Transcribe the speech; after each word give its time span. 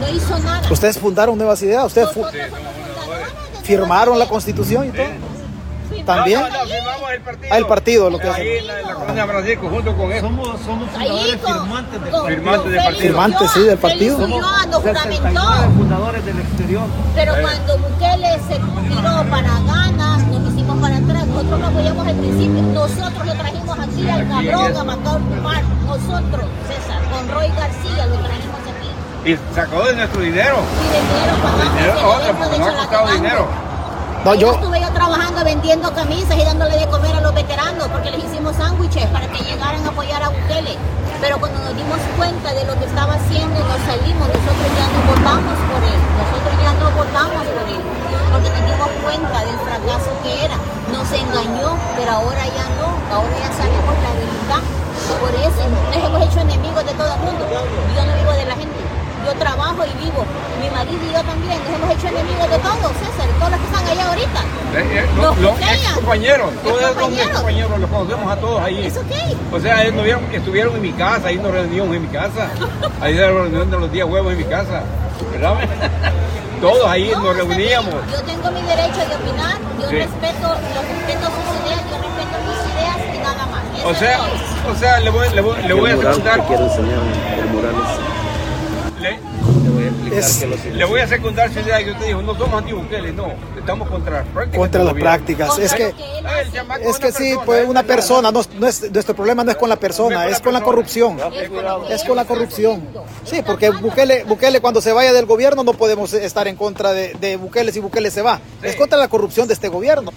No 0.00 0.08
hizo 0.14 0.38
nada. 0.40 0.62
Ustedes 0.70 0.98
fundaron 0.98 1.36
Nuevas 1.38 1.62
Ideas, 1.62 1.84
ustedes 1.86 2.10
fu- 2.12 2.22
somos 2.22 2.32
firmaron 3.62 4.18
la 4.18 4.26
constitución 4.28 4.86
y 4.86 4.90
todo. 4.90 5.06
También. 6.04 6.40
No, 6.40 6.48
no, 6.48 6.54
no, 6.58 6.66
firmamos 6.70 7.10
el 7.12 7.20
partido. 7.20 7.48
Ah, 7.52 7.58
el 7.58 7.66
partido, 7.66 8.10
lo 8.10 8.18
que 8.18 8.28
Ahí 8.28 8.32
hace. 8.32 8.58
en 8.58 8.66
la, 8.66 8.80
en 8.80 8.86
la 8.86 8.94
colonia 8.94 9.26
Francisco, 9.26 9.68
junto 9.70 9.96
con 9.96 10.12
eso. 10.12 10.26
Somos, 10.26 10.60
somos 10.60 10.88
Ahí 10.96 11.08
fundadores 11.08 11.36
con, 11.40 11.52
firmantes 11.62 12.00
del 12.00 12.10
Firmantes 12.36 12.82
partido. 12.84 13.00
Firmantes, 13.00 13.50
sí, 13.52 13.60
del 13.62 13.78
partido. 13.78 14.16
Félix 14.18 14.34
Ulloa 14.36 14.66
nos 14.66 14.82
69 14.82 15.46
juramentó. 15.46 15.76
fundadores 15.78 16.24
del 16.26 16.38
exterior. 16.40 16.82
Pero 17.14 17.32
cuando 17.40 17.78
Bukele 17.78 18.32
se 18.48 18.54
tiró 18.94 19.30
para 19.30 19.60
ganas, 19.66 20.22
nos 20.26 20.52
hicimos 20.54 20.78
para 20.78 20.96
atrás. 20.96 21.26
Nosotros 21.26 21.60
lo 21.60 21.66
apoyamos 21.66 22.06
al 22.06 22.14
principio. 22.16 22.62
Nosotros 22.62 23.26
lo 23.26 23.34
trajimos 23.34 23.78
aquí 23.78 24.08
al 24.10 24.28
cabrón, 24.28 24.76
a 24.76 24.84
Macao 24.84 25.18
Mar. 25.42 25.62
Nosotros, 25.86 26.44
César, 26.68 27.02
con 27.10 27.28
Roy 27.34 27.48
García 27.48 28.06
lo 28.06 28.14
trajimos 28.16 28.56
aquí. 28.62 28.65
Y 29.26 29.36
sacó 29.54 29.82
de 29.84 29.96
nuestro 29.96 30.20
dinero. 30.20 30.56
Y 30.80 30.88
de 30.88 31.00
dinero 31.02 31.34
pagamos 31.42 31.74
Dinero 31.74 32.10
otro, 32.14 32.32
porque 32.38 32.52
de 32.52 32.58
no 32.58 32.64
ha 32.64 32.68
costado 32.68 33.06
Chalatenango. 33.06 33.12
dinero. 33.22 33.46
No, 34.24 34.34
yo, 34.34 34.50
estuve 34.52 34.80
yo 34.80 34.90
trabajando 34.92 35.44
vendiendo 35.44 35.92
camisas 35.94 36.36
y 36.38 36.44
dándole 36.44 36.76
de 36.78 36.86
comer 36.88 37.14
a 37.14 37.20
los 37.20 37.34
veteranos 37.34 37.86
porque 37.88 38.10
les 38.10 38.24
hicimos 38.24 38.56
sándwiches 38.56 39.06
para 39.10 39.26
que 39.28 39.38
llegaran 39.44 39.84
a 39.84 39.88
apoyar 39.90 40.22
a 40.22 40.28
Bukele. 40.30 40.76
Pero 41.20 41.38
cuando 41.38 41.58
nos 41.60 41.76
dimos 41.76 41.98
cuenta 42.16 42.52
de 42.54 42.64
lo 42.66 42.78
que 42.78 42.84
estaba 42.86 43.14
haciendo, 43.14 43.58
nos 43.66 43.78
salimos. 43.86 44.26
Nosotros 44.30 44.70
ya 44.78 44.86
no 44.94 45.00
votamos 45.10 45.56
por 45.70 45.82
él. 45.82 46.00
Nosotros 46.22 46.54
ya 46.62 46.72
no 46.78 46.86
votamos 46.94 47.44
por 47.50 47.66
él. 47.66 47.82
Porque 48.30 48.48
nos 48.50 48.62
dimos 48.66 48.90
cuenta 49.02 49.38
del 49.42 49.58
fracaso 49.62 50.10
que 50.22 50.44
era. 50.44 50.56
Nos 50.92 51.06
engañó, 51.10 51.74
pero 51.98 52.10
ahora 52.12 52.44
ya 52.46 52.66
no. 52.78 52.94
Ahora 53.10 53.34
ya 53.42 53.50
sabemos 53.58 53.94
la 54.06 54.12
Yo 59.26 59.32
trabajo 59.34 59.82
y 59.84 60.04
vivo. 60.04 60.24
Mi 60.62 60.70
marido 60.70 61.02
y 61.02 61.12
yo 61.12 61.22
también. 61.22 61.58
Nos 61.66 61.74
hemos 61.76 61.90
hecho 61.96 62.06
enemigos 62.08 62.48
de 62.50 62.58
todos, 62.58 62.92
César. 63.02 63.28
Todos 63.38 63.50
los 63.50 63.60
que 63.60 63.66
están 63.66 63.84
allá 63.86 64.08
ahorita. 64.08 64.40
Eh, 64.76 64.98
eh, 65.02 65.06
Los 65.16 65.38
Los, 65.38 65.58
ex 65.60 65.92
compañeros, 65.94 66.50
todos 66.62 66.80
son 66.80 66.94
compañeros. 66.94 67.26
ex 67.28 67.36
compañeros, 67.36 67.80
los 67.80 67.90
conocemos 67.90 68.32
a 68.32 68.36
todos 68.36 68.62
ahí. 68.62 68.86
Es 68.86 68.96
ok. 68.96 69.12
O 69.52 69.60
sea, 69.60 69.82
ellos 69.82 69.94
no 69.94 70.02
vieron- 70.02 70.24
estuvieron 70.32 70.74
en 70.76 70.82
mi 70.82 70.92
casa, 70.92 71.28
ahí 71.28 71.36
nos 71.38 71.50
reunimos 71.52 71.94
en 71.96 72.02
mi 72.02 72.08
casa. 72.08 72.48
Ahí 73.00 73.14
la 73.14 73.26
reunión 73.28 73.70
de 73.70 73.78
los 73.78 73.90
días 73.92 74.06
huevos 74.08 74.32
en 74.32 74.38
mi 74.38 74.44
casa. 74.44 74.82
¿Verdad? 75.32 75.54
Todos 76.60 76.86
ahí 76.88 77.10
No, 77.12 77.20
nos 77.22 77.36
reuníamos. 77.36 77.94
Yo 78.12 78.22
tengo 78.22 78.50
mi 78.50 78.62
derecho 78.62 78.98
de 79.08 79.14
opinar. 79.16 79.56
Yo 79.80 79.88
Sí. 79.90 79.96
respeto, 79.96 80.48
yo 80.74 80.80
respeto 80.82 81.26
sus 81.34 81.46
ideas, 81.66 81.82
yo 81.90 81.96
respeto 81.98 82.36
mis 82.46 82.60
ideas 82.74 82.96
y 83.14 83.18
nada 83.18 83.46
más. 83.46 83.62
Eso 83.78 83.88
O 83.88 83.94
sea, 83.94 84.18
o 84.70 84.74
sea, 84.78 85.00
le 85.00 85.10
voy, 85.10 85.28
le 85.34 85.40
voy, 85.40 85.62
le 85.62 85.72
voy 85.74 85.90
a 85.90 85.92
el 85.92 85.96
mural 85.98 86.14
secundar. 86.14 86.40
que 86.42 86.46
quiero 86.46 86.64
enseñar, 86.64 87.00
el 87.38 87.46
mural 87.50 87.74
Le, 89.00 89.10
Te 89.18 89.68
voy 89.68 89.84
a 89.84 89.86
explicar 89.88 90.05
Es- 90.18 90.36
que 90.38 90.46
los 90.46 90.64
le 90.64 90.84
voy 90.84 91.00
a 91.00 91.08
secundar 91.08 91.52
su 91.52 91.60
idea 91.60 91.82
que 91.84 91.90
usted 91.92 92.06
dijo, 92.06 92.22
no 92.22 92.34
somos 92.36 92.58
anti-Bukele, 92.58 93.12
no. 93.12 93.32
Estamos 93.58 93.88
contra 93.88 94.18
las 94.20 94.26
prácticas. 94.28 94.58
contra 94.58 94.84
las 94.84 94.94
prácticas. 94.94 95.48
Contra 95.48 95.64
Es 95.66 95.74
que, 95.74 95.94
chamaco 96.52 96.82
es 96.88 96.98
que 96.98 97.12
sí, 97.12 97.18
persona, 97.30 97.44
pues 97.44 97.62
es 97.62 97.68
una 97.68 97.82
persona, 97.82 98.32
no, 98.32 98.42
no 98.58 98.66
es, 98.66 98.92
nuestro 98.92 99.14
problema 99.16 99.44
no 99.44 99.50
es 99.50 99.56
con 99.56 99.68
la 99.68 99.76
persona, 99.76 100.26
es 100.28 100.40
con 100.40 100.52
la 100.52 100.60
corrupción. 100.60 101.18
Es 101.34 101.48
con 101.48 101.90
Es 101.90 102.08
la 102.08 102.24
corrupción. 102.24 102.86
Sí, 103.24 103.42
porque 103.44 103.70
Bukele. 103.70 104.24
Bukele 104.24 104.60
cuando 104.60 104.80
se 104.80 104.92
vaya 104.92 105.12
del 105.12 105.26
gobierno 105.26 105.64
no 105.64 105.72
podemos 105.72 106.12
estar 106.12 106.48
en 106.48 106.56
contra 106.56 106.92
de, 106.92 107.14
de 107.20 107.36
Bukele 107.36 107.72
si 107.72 107.80
Bukele 107.80 108.10
se 108.10 108.22
va. 108.22 108.40
Es 108.62 108.76
contra 108.76 108.98
la 108.98 109.08
corrupción 109.08 109.46
de 109.48 109.54
este 109.54 109.68
gobierno. 109.68 110.12